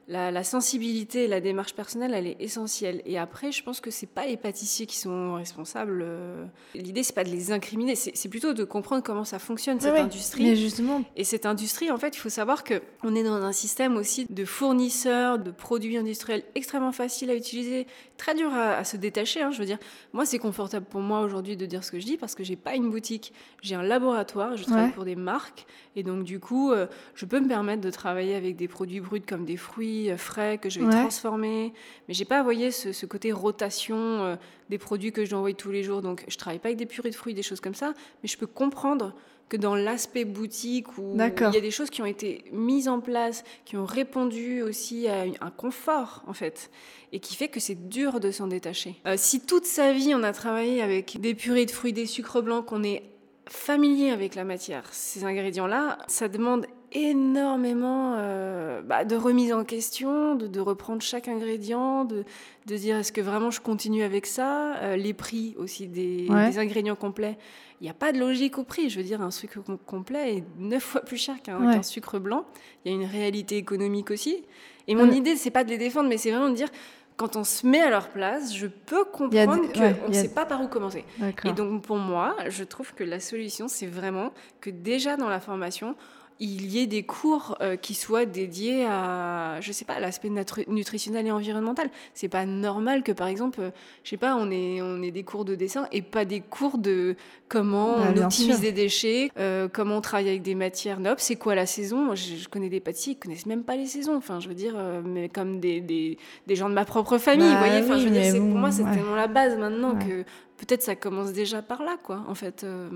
[0.08, 3.02] la, sensibilité et la démarche personnelle, elle est essentielle.
[3.06, 6.00] Et après, je pense que c'est pas les pâtissiers qui sont responsables.
[6.04, 6.44] Euh.
[6.74, 10.44] L'idée, c'est pas de les incriminer, c'est plutôt de comprendre comment ça fonctionne cette industrie.
[10.44, 11.02] Mais justement.
[11.16, 14.26] Et cette industrie, en fait, il faut savoir que on est dans un système aussi
[14.30, 19.42] de fournisseurs de produits industriels extrêmement faciles à utiliser, très dur à, se détacher.
[19.42, 19.50] Hein.
[19.50, 19.78] Je veux dire,
[20.12, 22.56] moi, c'est confortable pour moi aujourd'hui de dire ce que je dis parce que j'ai
[22.56, 25.66] pas une boutique, j'ai un laboratoire, je travaille pour des marques,
[25.96, 29.20] et donc du coup, euh, je peux me permettre de travailler avec des produits bruts
[29.20, 31.72] comme des fruits euh, frais que je vais transformer.
[32.08, 34.36] Mais j'ai pas, envoyé ce, côté rotation euh,
[34.68, 36.02] des produits que je dois envoyer tous les jours.
[36.02, 37.94] Donc, je travaille pas avec des purées de fruits, des choses comme ça.
[38.22, 39.14] Mais je peux comprendre
[39.48, 43.00] que dans l'aspect boutique où il y a des choses qui ont été mises en
[43.00, 46.70] place, qui ont répondu aussi à un confort en fait,
[47.12, 48.96] et qui fait que c'est dur de s'en détacher.
[49.06, 52.42] Euh, si toute sa vie on a travaillé avec des purées de fruits, des sucres
[52.42, 53.04] blancs, qu'on est
[53.48, 58.45] familier avec la matière, ces ingrédients-là, ça demande énormément euh,
[58.86, 62.24] bah, de remise en question, de, reprendre chaque ingrédient, de,
[62.66, 66.94] de dire est-ce que vraiment je continue avec ça, euh, les prix aussi des, ingrédients
[66.94, 67.36] complets.
[67.80, 68.88] Il n'y a pas de logique au prix.
[68.88, 72.46] Je veux dire, un sucre complet est neuf fois plus cher qu'un sucre blanc.
[72.84, 74.44] Il y a une réalité économique aussi.
[74.88, 76.70] Et mon idée, idée, c'est pas de les défendre, mais c'est vraiment de dire
[77.16, 80.62] quand on se met à leur place, je peux comprendre qu'on ne sait pas par
[80.62, 81.04] où commencer.
[81.44, 85.40] Et donc pour moi, je trouve que la solution, c'est vraiment que déjà dans la
[85.40, 85.96] formation,
[86.38, 90.30] il y ait des cours euh, qui soient dédiés à, je sais pas, l'aspect
[90.68, 91.88] nutritionnel et environnemental.
[92.14, 93.70] C'est pas normal que, par exemple, euh,
[94.04, 96.78] je sais pas, on ait, on ait des cours de dessin et pas des cours
[96.78, 97.16] de
[97.48, 101.36] comment bah, on optimise des déchets, euh, comment on travaille avec des matières nobles, c'est
[101.36, 102.14] quoi la saison?
[102.14, 104.16] je, connais des pâtissiers qui connaissent même pas les saisons.
[104.16, 107.54] Enfin, je veux dire, mais comme des, des, des, gens de ma propre famille, vous
[107.54, 108.00] bah voyez.
[108.00, 110.24] je veux dire, pour moi, c'est tellement la base maintenant que
[110.56, 112.64] peut-être ça commence déjà par là, quoi, en fait.
[112.64, 112.88] Euh.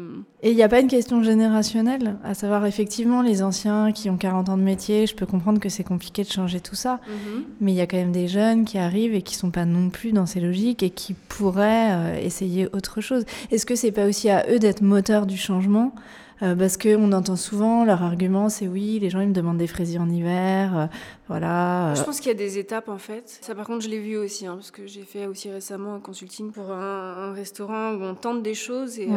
[0.42, 4.16] Et il n'y a pas une question générationnelle, à savoir effectivement les anciens qui ont
[4.16, 7.44] 40 ans de métier, je peux comprendre que c'est compliqué de changer tout ça, mhm.
[7.60, 9.90] mais il y a quand même des jeunes qui arrivent et qui sont pas non
[9.90, 13.24] plus dans ces logiques et qui pourraient euh, essayer autre chose.
[13.50, 15.94] Est-ce que c'est pas aussi à eux d'être moteurs du changement
[16.42, 19.66] Euh, parce qu'on entend souvent leur argument, c'est oui, les gens ils me demandent des
[19.66, 20.86] fraisiers en hiver, euh,
[21.28, 21.92] voilà.
[21.94, 23.38] Je pense qu'il y a des étapes en fait.
[23.42, 26.00] Ça par contre je l'ai vu aussi, hein, parce que j'ai fait aussi récemment un
[26.00, 29.08] consulting pour un, restaurant où on tente des choses et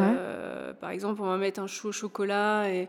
[0.80, 2.88] par exemple on va mettre un chou au chocolat et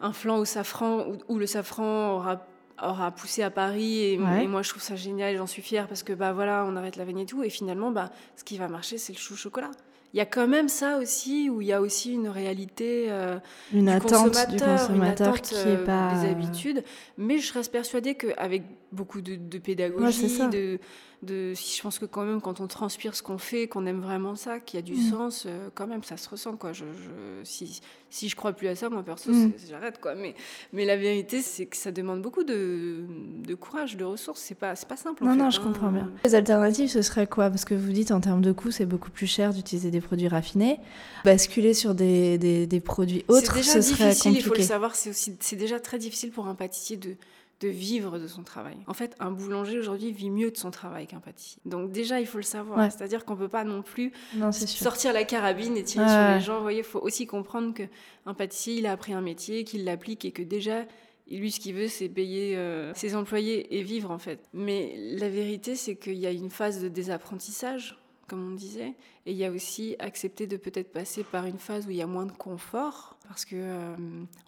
[0.00, 2.46] un flan au safran où, le safran aura
[2.82, 6.12] aura poussé à Paris et, moi je trouve ça génial j'en suis fière parce que
[6.12, 8.98] bah voilà on arrête la veine et tout et finalement bah ce qui va marcher
[8.98, 9.70] c'est le chou au chocolat
[10.14, 13.36] il y a quand même ça aussi, où il y a aussi une réalité euh,
[13.72, 16.14] une attente du consommateur qui est euh, pas...
[16.14, 16.84] des habitudes.
[17.18, 18.62] Mais je reste persuadée qu'avec
[18.94, 20.78] beaucoup de, de pédagogie, de,
[21.22, 24.36] de, je pense que quand même quand on transpire ce qu'on fait, qu'on aime vraiment
[24.36, 25.10] ça, qu'il y a du mm.
[25.10, 26.72] sens, euh, quand même ça se ressent quoi.
[26.72, 27.80] Je, je, si,
[28.10, 29.52] si je crois plus à ça, moi perso, mm.
[29.68, 30.14] j'arrête quoi.
[30.14, 30.34] Mais,
[30.72, 33.04] mais la vérité, c'est que ça demande beaucoup de,
[33.46, 34.40] de courage, de ressources.
[34.40, 35.24] C'est pas, c'est pas simple.
[35.24, 35.64] Non, non, je hein.
[35.64, 36.10] comprends bien.
[36.24, 37.50] Les alternatives, ce serait quoi?
[37.50, 40.28] Parce que vous dites en termes de coût, c'est beaucoup plus cher d'utiliser des produits
[40.28, 40.78] raffinés.
[41.24, 44.38] Basculer sur des, des, des produits autres, ce serait compliqué.
[44.38, 47.16] Il faut le savoir, c'est aussi, c'est déjà très difficile pour un pâtissier de
[47.60, 48.76] de vivre de son travail.
[48.86, 51.60] En fait, un boulanger aujourd'hui vit mieux de son travail qu'un pâtissier.
[51.64, 52.90] Donc déjà, il faut le savoir.
[52.90, 54.12] C'est-à-dire qu'on peut pas non plus
[54.52, 56.56] sortir la carabine et tirer sur les gens.
[56.56, 60.24] Vous voyez, il faut aussi comprendre qu'un pâtissier, il a appris un métier, qu'il l'applique
[60.24, 60.84] et que déjà,
[61.30, 64.48] lui, ce qu'il veut, c'est payer euh, ses employés et vivre en fait.
[64.52, 68.94] Mais la vérité, c'est qu'il y a une phase de désapprentissage comme on disait.
[69.26, 72.02] Et il y a aussi accepter de peut-être passer par une phase où il y
[72.02, 73.94] a moins de confort, parce que euh,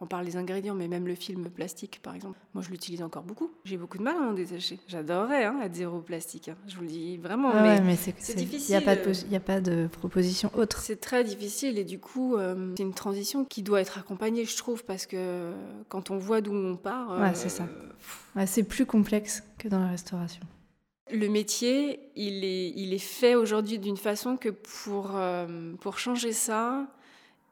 [0.00, 3.22] on parle des ingrédients, mais même le film plastique, par exemple, moi je l'utilise encore
[3.22, 3.50] beaucoup.
[3.64, 4.78] J'ai beaucoup de mal à m'en détacher.
[4.86, 6.50] J'adorerais hein, être zéro plastique.
[6.50, 6.56] Hein.
[6.66, 8.68] Je vous le dis vraiment, ah mais, c'est difficile.
[8.68, 10.80] Il n'y a, pas de proposition autre.
[10.80, 14.56] C'est très difficile et du coup, euh, c'est une transition qui doit être accompagnée, je
[14.56, 15.52] trouve, parce que
[15.88, 17.66] quand on voit d'où on part, ouais, c'est ça.
[18.36, 20.42] Euh, c'est plus complexe que dans la restauration.
[21.12, 26.32] Le métier, il est, il est fait aujourd'hui d'une façon que pour, euh, pour changer
[26.32, 26.86] ça,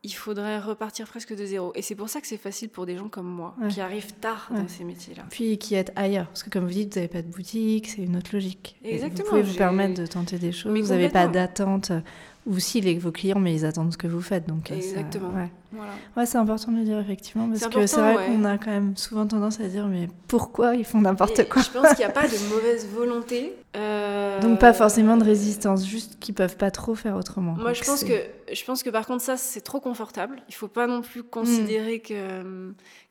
[0.04, 1.72] il faudrait repartir presque de zéro.
[1.74, 4.50] Et c'est pour ça que c'est facile pour des gens comme moi, qui arrivent tard
[4.50, 5.24] dans ces métiers-là.
[5.30, 6.26] Puis qui êtes ailleurs.
[6.26, 8.76] Parce que comme vous dites, vous n'avez pas de boutique, c'est une autre logique.
[8.84, 9.24] Exactement.
[9.24, 10.78] vous pouvez vous permettre de tenter des choses.
[10.78, 11.90] vous n'avez pas d'attente
[12.46, 14.46] ou si les, vos clients, mais ils attendent ce que vous faites.
[14.46, 15.30] Donc, euh, Exactement.
[15.30, 15.78] ouais,
[16.16, 18.96] ouais c'est important de le dire effectivement, parce que c'est vrai qu'on a quand même
[18.96, 22.10] souvent tendance à dire, mais pourquoi ils font n'importe quoi Je pense qu'il n'y a
[22.10, 23.54] pas de mauvaise volonté.
[23.76, 27.54] Euh, donc pas forcément de résistance, juste qu'ils peuvent pas trop faire autrement.
[27.58, 28.12] Moi, je pense que
[28.52, 30.42] je pense que par contre ça, c'est trop confortable.
[30.48, 32.16] Il faut pas non plus considérer qu'il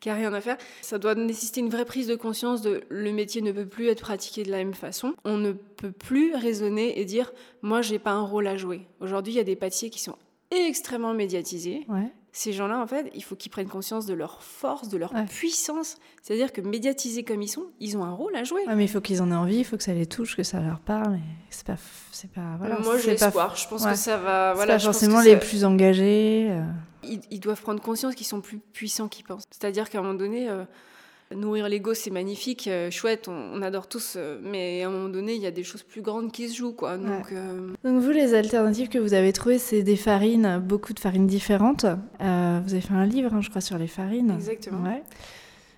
[0.06, 0.58] n'y a rien à faire.
[0.82, 4.02] Ça doit nécessiter une vraie prise de conscience de le métier ne peut plus être
[4.02, 5.16] pratiqué de la même façon.
[5.26, 8.86] On ne peut plus raisonner et dire moi j'ai pas un rôle à jouer.
[9.00, 10.18] Aujourd'hui, il y a des pâtissiers qui sont
[10.52, 11.88] extrêmement médiatisés.
[12.36, 15.98] Ces gens-là, en fait, il faut qu'ils prennent conscience de leur force, de leur puissance.
[16.24, 18.62] C'est-à-dire que médiatisés comme ils sont, ils ont un rôle à jouer.
[18.68, 20.60] mais il faut qu'ils en aient envie, il faut que ça les touche, que ça
[20.60, 21.20] leur parle.
[21.50, 21.78] C'est pas,
[22.12, 22.56] c'est pas.
[22.58, 23.56] Voilà, Moi, j'ai espoir.
[23.56, 24.54] Je pense que ça va.
[24.56, 26.50] Voilà, pas forcément les plus engagés.
[26.52, 26.64] Euh.
[27.30, 29.44] Ils, doivent prendre conscience qu'ils sont plus puissants qu'ils pensent.
[29.52, 30.50] C'est-à-dire qu'à un moment donné.
[30.50, 30.66] Euh,
[31.36, 35.36] nourrir l'ego, c'est magnifique, euh, chouette, on, adore tous, euh, mais à un moment donné,
[35.36, 36.74] il y a des choses plus grandes qui se jouent.
[36.74, 36.98] Quoi.
[36.98, 41.00] Donc, euh, Donc vous, les alternatives que vous avez trouvées, c'est des farines, beaucoup de
[41.00, 41.86] farines différentes.
[42.20, 42.26] vous
[42.74, 44.32] avez fait un livre, hein, je crois, sur les farines.
[44.32, 44.84] Exactement.
[44.84, 45.04] Ouais.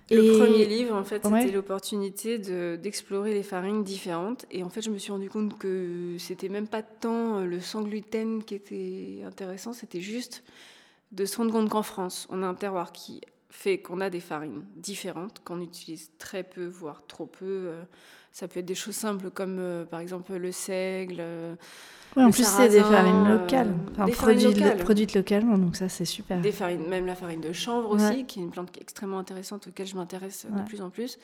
[0.08, 2.38] Le premier livre, en fait, c'était l'opportunité
[2.76, 4.46] d'explorer les farines différentes.
[4.50, 7.82] Et en fait, je me suis rendu compte que c'était même pas tant le sans
[7.82, 10.44] gluten qui était intéressant, c'était juste
[11.12, 13.20] de se rendre compte qu'en France, on a un terroir qui
[13.56, 17.44] fait qu'on a des farines différentes, qu'on utilise très peu, voire trop peu.
[17.44, 17.82] Euh,
[18.30, 21.16] ça peut être des choses simples comme euh, par exemple le seigle.
[21.20, 21.54] Euh,
[22.16, 26.40] en plus, c'est des farines locales, enfin, produites, localement, donc ça c'est super.
[26.40, 29.86] Des farines, même la farine de chanvre aussi, qui est une plante extrêmement intéressante auquel
[29.86, 31.18] je m'intéresse de plus en plus.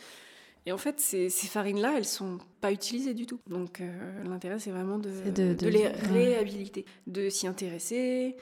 [0.65, 3.41] Et en fait, ces, ces farines-là, elles sont pas utilisées du tout.
[3.49, 3.83] Donc
[4.25, 8.37] l'intérêt, c'est vraiment de, de, les réhabiliter, de s'y intéresser,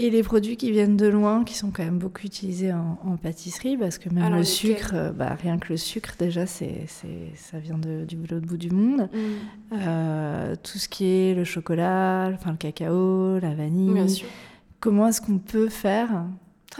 [0.00, 3.76] et les produits qui viennent de loin, qui sont quand même beaucoup utilisés en, pâtisserie,
[3.76, 6.86] parce que même le sucre, euh, bah, rien que le sucre, déjà, c'est,
[7.34, 9.08] ça vient de, du bout du bout du monde.
[9.12, 9.18] Mm.
[9.72, 13.92] Euh, tout ce qui est le chocolat, enfin le cacao, la vanille.
[13.92, 14.28] Bien sûr.
[14.78, 16.26] Comment est-ce qu'on peut faire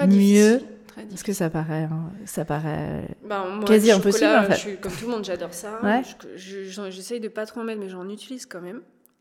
[0.06, 0.60] mieux
[1.10, 4.26] Parce que ça paraît, hein, ça paraît bah, quasi impossible.
[4.26, 4.54] en fait.
[4.54, 5.80] je suis, comme tout le monde, j'adore ça.
[6.36, 8.80] j'essaye de pas trop en mettre, mais j'en utilise quand même.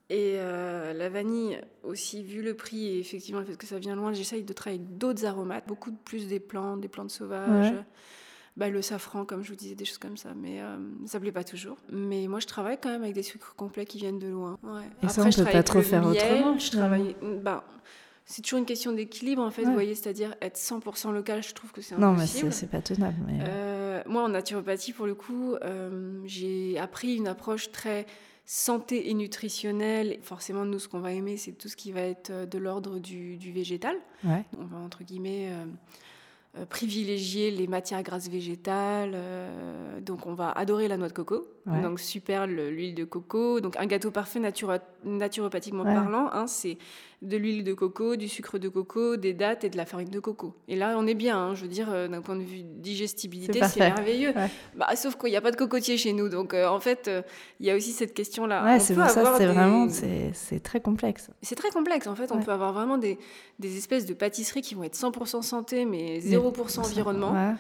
[0.10, 4.14] Et euh, la vanille aussi, vu le prix et effectivement parce que ça vient loin,
[4.14, 7.74] j'essaye de travailler d'autres aromates, beaucoup plus des plantes, des plantes sauvages.
[8.56, 10.30] Bah, le safran, comme je vous disais, des choses comme ça.
[10.36, 11.78] Mais euh, ça ne plaît pas toujours.
[11.92, 14.58] Mais moi, je travaille quand même avec des sucres complets qui viennent de loin.
[14.64, 14.82] Ouais.
[15.04, 16.58] Et Après, ça, on ne peut pas trop faire autrement.
[16.58, 17.16] Je travaille...
[17.44, 17.64] bah,
[18.26, 21.72] c'est toujours une question d'équilibre, en fait, vous voyez, c'est-à-dire être 100% local, je trouve
[21.72, 22.40] que c'est impossible.
[22.40, 23.16] Non, mais c'est pas tenable.
[23.28, 23.40] Mais...
[23.48, 25.56] Euh, moi, en naturopathie, pour le coup,
[26.26, 28.08] j'ai appris une approche très
[28.48, 32.30] santé et nutritionnelle, forcément, nous, ce qu'on va aimer, c'est tout ce qui va être
[32.32, 33.98] euh, de l'ordre du, végétal.
[34.58, 35.66] On va, entre guillemets, euh,
[36.58, 39.18] euh, privilégier les matières grasses végétales.
[40.02, 41.46] Donc, on va adorer la noix de coco.
[41.82, 43.60] Donc, super l'huile de coco.
[43.60, 44.40] Donc, un gâteau parfait
[45.04, 46.78] naturopathiquement parlant, hein, c'est
[47.22, 50.20] de l'huile de coco, du sucre de coco, des dattes et de la farine de
[50.20, 50.54] coco.
[50.68, 51.38] Et là, on est bien.
[51.38, 54.34] Hein, je veux dire, euh, d'un point de vue digestibilité, c'est merveilleux.
[54.76, 56.30] Bah, sauf qu'il n'y a pas de cocotier chez nous.
[56.30, 57.10] Donc, en fait,
[57.60, 58.64] il y a aussi cette question-là.
[58.64, 61.30] Ouais, c'est pour ça, c'est vraiment, c'est très complexe.
[61.42, 62.08] C'est très complexe.
[62.08, 63.18] En fait, on peut avoir vraiment des,
[63.60, 67.56] des espèces de pâtisseries qui vont être 100% santé, mais 0% environnement.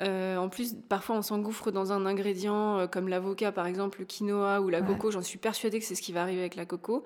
[0.00, 4.06] Euh, en plus, parfois, on s'engouffre dans un ingrédient euh, comme l'avocat, par exemple, le
[4.06, 5.10] quinoa ou la coco.
[5.10, 7.04] J'en suis persuadée que c'est ce qui va arriver avec la coco.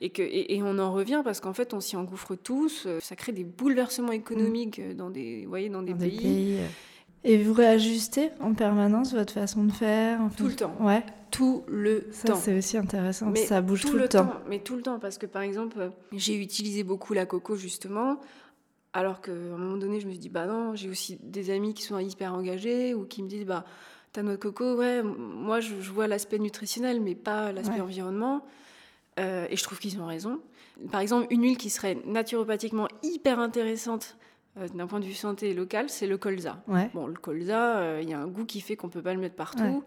[0.00, 2.84] Et, que, et, on en revient parce qu'en fait, on s'y engouffre tous.
[2.86, 6.58] Euh, ça crée des bouleversements économiques dans des, voyez, dans des pays.
[7.26, 10.76] Et vous réajustez en permanence votre façon de faire Tout le temps.
[10.80, 11.02] Ouais.
[11.30, 12.34] Tout le temps.
[12.34, 13.30] Ça, c'est aussi intéressant.
[13.30, 14.26] Mais ça bouge tout, le temps.
[14.26, 14.40] temps.
[14.48, 14.98] Mais tout le temps.
[14.98, 18.20] Parce que, par exemple, j'ai utilisé beaucoup la coco, justement.
[18.94, 21.74] Alors qu'à un moment donné, je me suis dit, bah non, j'ai aussi des amis
[21.74, 23.64] qui sont hyper engagés ou qui me disent, bah,
[24.12, 28.46] ta noix de coco, ouais, moi je, vois l'aspect nutritionnel, mais pas l'aspect environnement.
[29.18, 30.40] Euh, et je trouve qu'ils ont raison.
[30.92, 34.16] Par exemple, une huile qui serait naturopathiquement hyper intéressante
[34.58, 36.62] euh, d'un point de vue santé local, c'est le colza.
[36.94, 39.20] Bon, le colza, euh, il y a un goût qui fait qu'on peut pas le
[39.20, 39.82] mettre partout.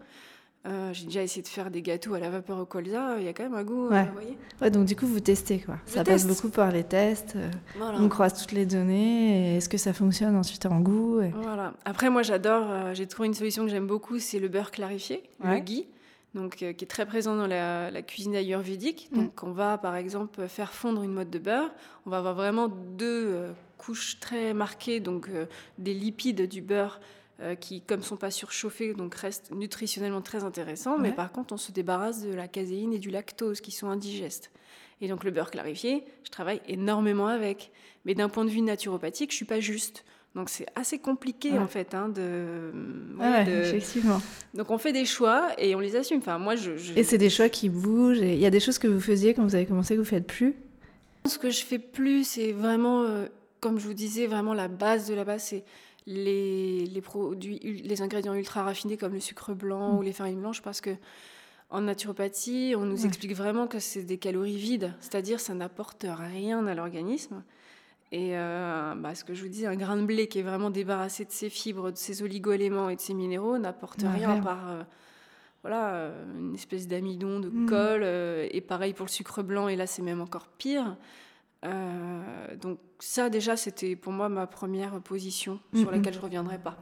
[0.68, 3.28] Euh, j'ai déjà essayé de faire des gâteaux à la vapeur au colza, il y
[3.28, 4.06] a quand même un goût, ouais.
[4.12, 5.76] voyez ouais, donc du coup vous testez quoi.
[5.86, 7.50] ça passe beaucoup par les tests, euh,
[7.80, 11.72] on croise toutes les données, est-ce que ça fonctionne ensuite en goût Voilà.
[11.86, 15.22] Après moi j'adore, euh, j'ai trouvé une solution que j'aime beaucoup, c'est le beurre clarifié,
[15.42, 15.86] le ghee,
[16.34, 19.08] donc, qui est très présent dans la, cuisine ayurvédique.
[19.12, 19.16] Mm.
[19.16, 21.70] Donc on va par exemple faire fondre une mode de beurre,
[22.04, 23.46] on va avoir vraiment deux
[23.78, 25.30] couches très marquées, donc
[25.78, 27.00] des lipides du beurre
[27.40, 30.98] euh, qui, comme sont pas surchauffés, donc restent nutritionnellement très intéressants.
[30.98, 34.50] Mais par contre, on se débarrasse de la caséine et du lactose qui sont indigestes.
[35.00, 37.70] Et donc le beurre clarifié, je travaille énormément avec.
[38.04, 40.04] Mais d'un point de vue naturopathique, je suis pas juste.
[40.34, 42.72] Donc c'est assez compliqué en fait hein, de,
[43.62, 44.20] Effectivement.
[44.54, 46.18] Donc on fait des choix et on les assume.
[46.18, 46.72] Enfin moi je.
[46.96, 48.18] Et c'est des choix qui bougent.
[48.18, 50.26] Il y a des choses que vous faisiez quand vous avez commencé que vous faites
[50.26, 50.54] plus?
[51.26, 53.26] Ce que je fais plus, c'est vraiment, euh,
[53.60, 55.64] comme je vous disais, vraiment la base de la base, c'est
[56.08, 59.98] les, les, produits, les ingrédients ultra raffinés comme le sucre blanc mm.
[59.98, 60.90] ou les farines blanches parce que
[61.70, 66.66] en naturopathie, on nous explique vraiment que c'est des calories vides, c'est-à-dire ça n'apporte rien
[66.66, 67.42] à l'organisme.
[68.10, 70.70] Et euh, bah, ce que je vous dis, un grain de blé qui est vraiment
[70.70, 74.82] débarrassé de ses fibres, de ses oligo-éléments et de ses minéraux n'apporte rien par euh,
[75.60, 77.66] voilà, euh, une espèce d'amidon, de mm.
[77.66, 78.04] colle.
[78.50, 80.96] et pareil pour le sucre blanc, et là c'est même encore pire.
[81.64, 86.76] Euh, donc ça déjà c'était pour moi ma première position sur laquelle je reviendrai pas.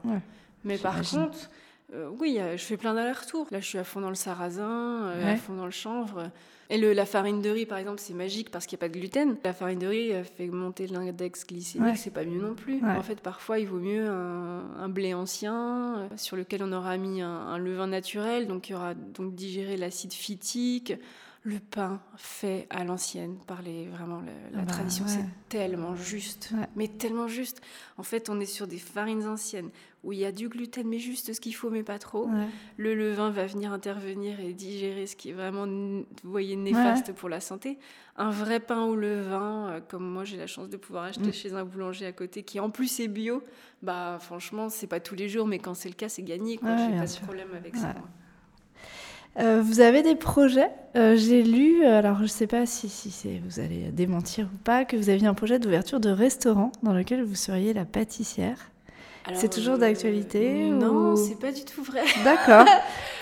[0.64, 1.50] Mais par contre,
[1.94, 3.46] euh, oui, je fais plein d'allers-retours.
[3.52, 6.32] Là, je suis à fond dans le sarrasin, euh, à fond dans le chanvre.
[6.68, 8.88] Et le, la farine de riz, par exemple, c'est magique parce qu'il n'y a pas
[8.88, 9.36] de gluten.
[9.44, 12.84] La farine de riz fait monter l'index glycémique, c'est pas mieux non plus.
[12.84, 17.28] En fait, parfois, il vaut mieux un, blé ancien sur lequel on aura mis un,
[17.28, 20.94] un, levain naturel, donc il y aura donc digéré l'acide phytique
[21.46, 24.20] le pain fait à l'ancienne par les, vraiment
[24.52, 27.60] la bah, tradition, c'est tellement juste, mais tellement juste.
[27.98, 29.70] En fait, on est sur des farines anciennes
[30.02, 32.28] où il y a du gluten, mais juste ce qu'il faut, mais pas trop.
[32.76, 37.28] Le levain va venir intervenir et digérer ce qui est vraiment, vous voyez, néfaste pour
[37.28, 37.78] la santé.
[38.16, 41.32] Un vrai pain au levain, euh, comme moi j'ai la chance de pouvoir acheter mm.
[41.34, 43.42] chez un boulanger à côté, qui en plus est bio,
[43.82, 46.56] bah franchement, c'est pas tous les jours, mais quand c'est le cas, c'est gagné.
[46.56, 46.76] Quoi.
[46.78, 47.94] J'ai pas de problème avec ça.
[49.38, 50.70] Euh, vous avez des projets?
[50.96, 54.84] Euh, J'ai lu, alors je ne sais pas si, si vous allez démentir ou pas,
[54.84, 58.70] que vous aviez un projet d'ouverture de restaurant dans lequel vous seriez la pâtissière.
[59.34, 62.02] C'est toujours d'actualité euh, Non, c'est pas du tout vrai.
[62.24, 62.64] D'accord.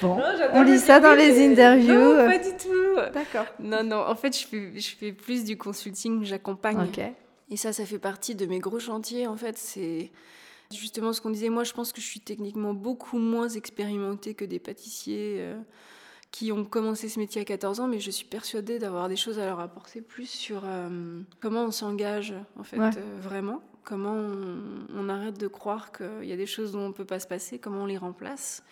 [0.02, 0.20] Bon,
[0.52, 1.94] on lit ça dans les interviews.
[1.94, 3.12] Non, pas du tout.
[3.14, 3.46] D'accord.
[3.58, 6.78] Non, non, en fait, je fais, je fais plus du consulting, j'accompagne.
[6.78, 7.00] Ok.
[7.50, 9.56] Et ça, ça fait partie de mes gros chantiers, en fait.
[9.56, 10.10] C'est
[10.70, 11.48] justement ce qu'on disait.
[11.48, 15.54] Moi, je pense que je suis techniquement beaucoup moins expérimentée que des pâtissiers
[16.34, 19.38] qui ont commencé ce métier à 14 ans, mais je suis persuadée d'avoir des choses
[19.38, 23.62] à leur apporter plus sur euh, comment on s'engage, en fait, euh, vraiment.
[23.84, 27.20] Comment on, arrête de croire qu'il y a des choses dont on ne peut pas
[27.20, 28.64] se passer, comment on les remplace.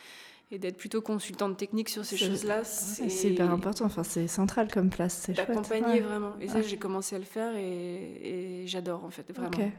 [0.50, 2.64] Et d'être plutôt consultante technique sur ces choses-là.
[2.64, 5.46] C'est hyper important, enfin, c'est central comme place, c'est chouette.
[5.46, 6.32] D'accompagner vraiment.
[6.40, 9.70] Et ça, j'ai commencé à le faire et, j'adore, en fait, vraiment.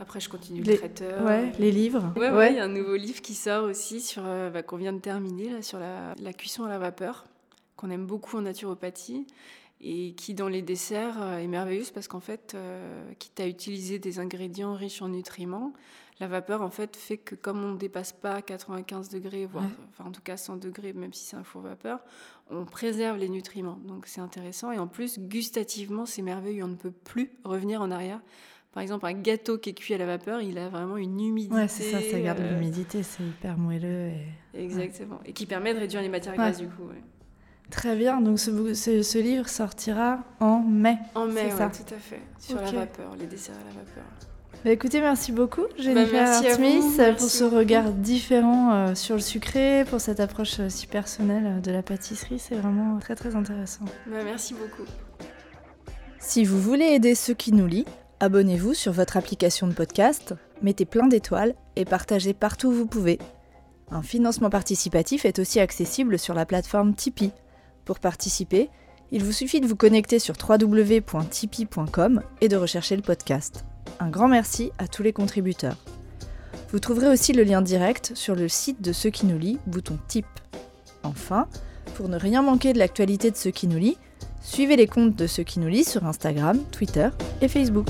[0.00, 1.24] Après, je continue les, le traiteur.
[1.24, 2.12] Ouais, les livres.
[2.16, 2.52] Ouais, ouais.
[2.52, 5.00] Il y a un nouveau livre qui sort aussi sur euh, bah, qu'on vient de
[5.00, 7.24] terminer là sur la, la cuisson à la vapeur,
[7.76, 9.26] qu'on aime beaucoup en naturopathie
[9.80, 13.98] et qui dans les desserts euh, est merveilleuse parce qu'en fait, euh, quitte à utiliser
[13.98, 15.72] des ingrédients riches en nutriments,
[16.20, 20.08] la vapeur en fait fait que comme on ne dépasse pas 95 degrés, voire enfin,
[20.08, 22.00] en tout cas 100 degrés, même si c'est un four vapeur,
[22.50, 23.78] on préserve les nutriments.
[23.84, 27.90] Donc c'est intéressant et en plus gustativement c'est merveilleux, on ne peut plus revenir en
[27.92, 28.20] arrière
[28.72, 31.54] par exemple, un gâteau qui est cuit à la vapeur, il a vraiment une humidité.
[31.54, 34.08] Ouais, c'est ça, ça garde l'humidité, c'est hyper moelleux.
[34.08, 34.64] Et...
[34.64, 35.20] Exactement.
[35.24, 36.88] Et qui permet de réduire les matières grasses, du coup.
[37.70, 40.96] Très bien, donc ce, ce, livre sortira en mai.
[41.14, 42.20] En mai, ça tout à fait.
[42.38, 44.04] Sur la vapeur, les desserts à la vapeur.
[44.64, 49.84] Bah écoutez, merci beaucoup Jennifer bah, Smith pour ce regard différent euh, sur le sucré,
[49.88, 52.40] pour cette approche euh, si personnelle euh, de la pâtisserie.
[52.40, 53.84] C'est vraiment très très intéressant.
[54.06, 54.88] Bah, merci beaucoup.
[56.18, 57.84] Si vous voulez aider ceux qui nous lisent,
[58.20, 63.18] abonnez-vous sur votre application de podcast, mettez plein d'étoiles et partagez partout où vous pouvez.
[63.90, 67.32] Un financement participatif est aussi accessible sur la plateforme Tipeee.
[67.84, 68.68] Pour participer,
[69.10, 73.64] il vous suffit de vous connecter sur www.tipeee.com et de rechercher le podcast.
[74.00, 75.76] Un grand merci à tous les contributeurs.
[76.70, 79.98] Vous trouverez aussi le lien direct sur le site de Ceux qui nous lit, bouton
[80.06, 80.26] Tip.
[81.02, 81.48] Enfin,
[81.94, 83.96] pour ne rien manquer de l'actualité de Ceux qui nous lit,
[84.42, 87.08] suivez les comptes de Ceux qui nous lit sur Instagram, Twitter
[87.40, 87.88] et Facebook.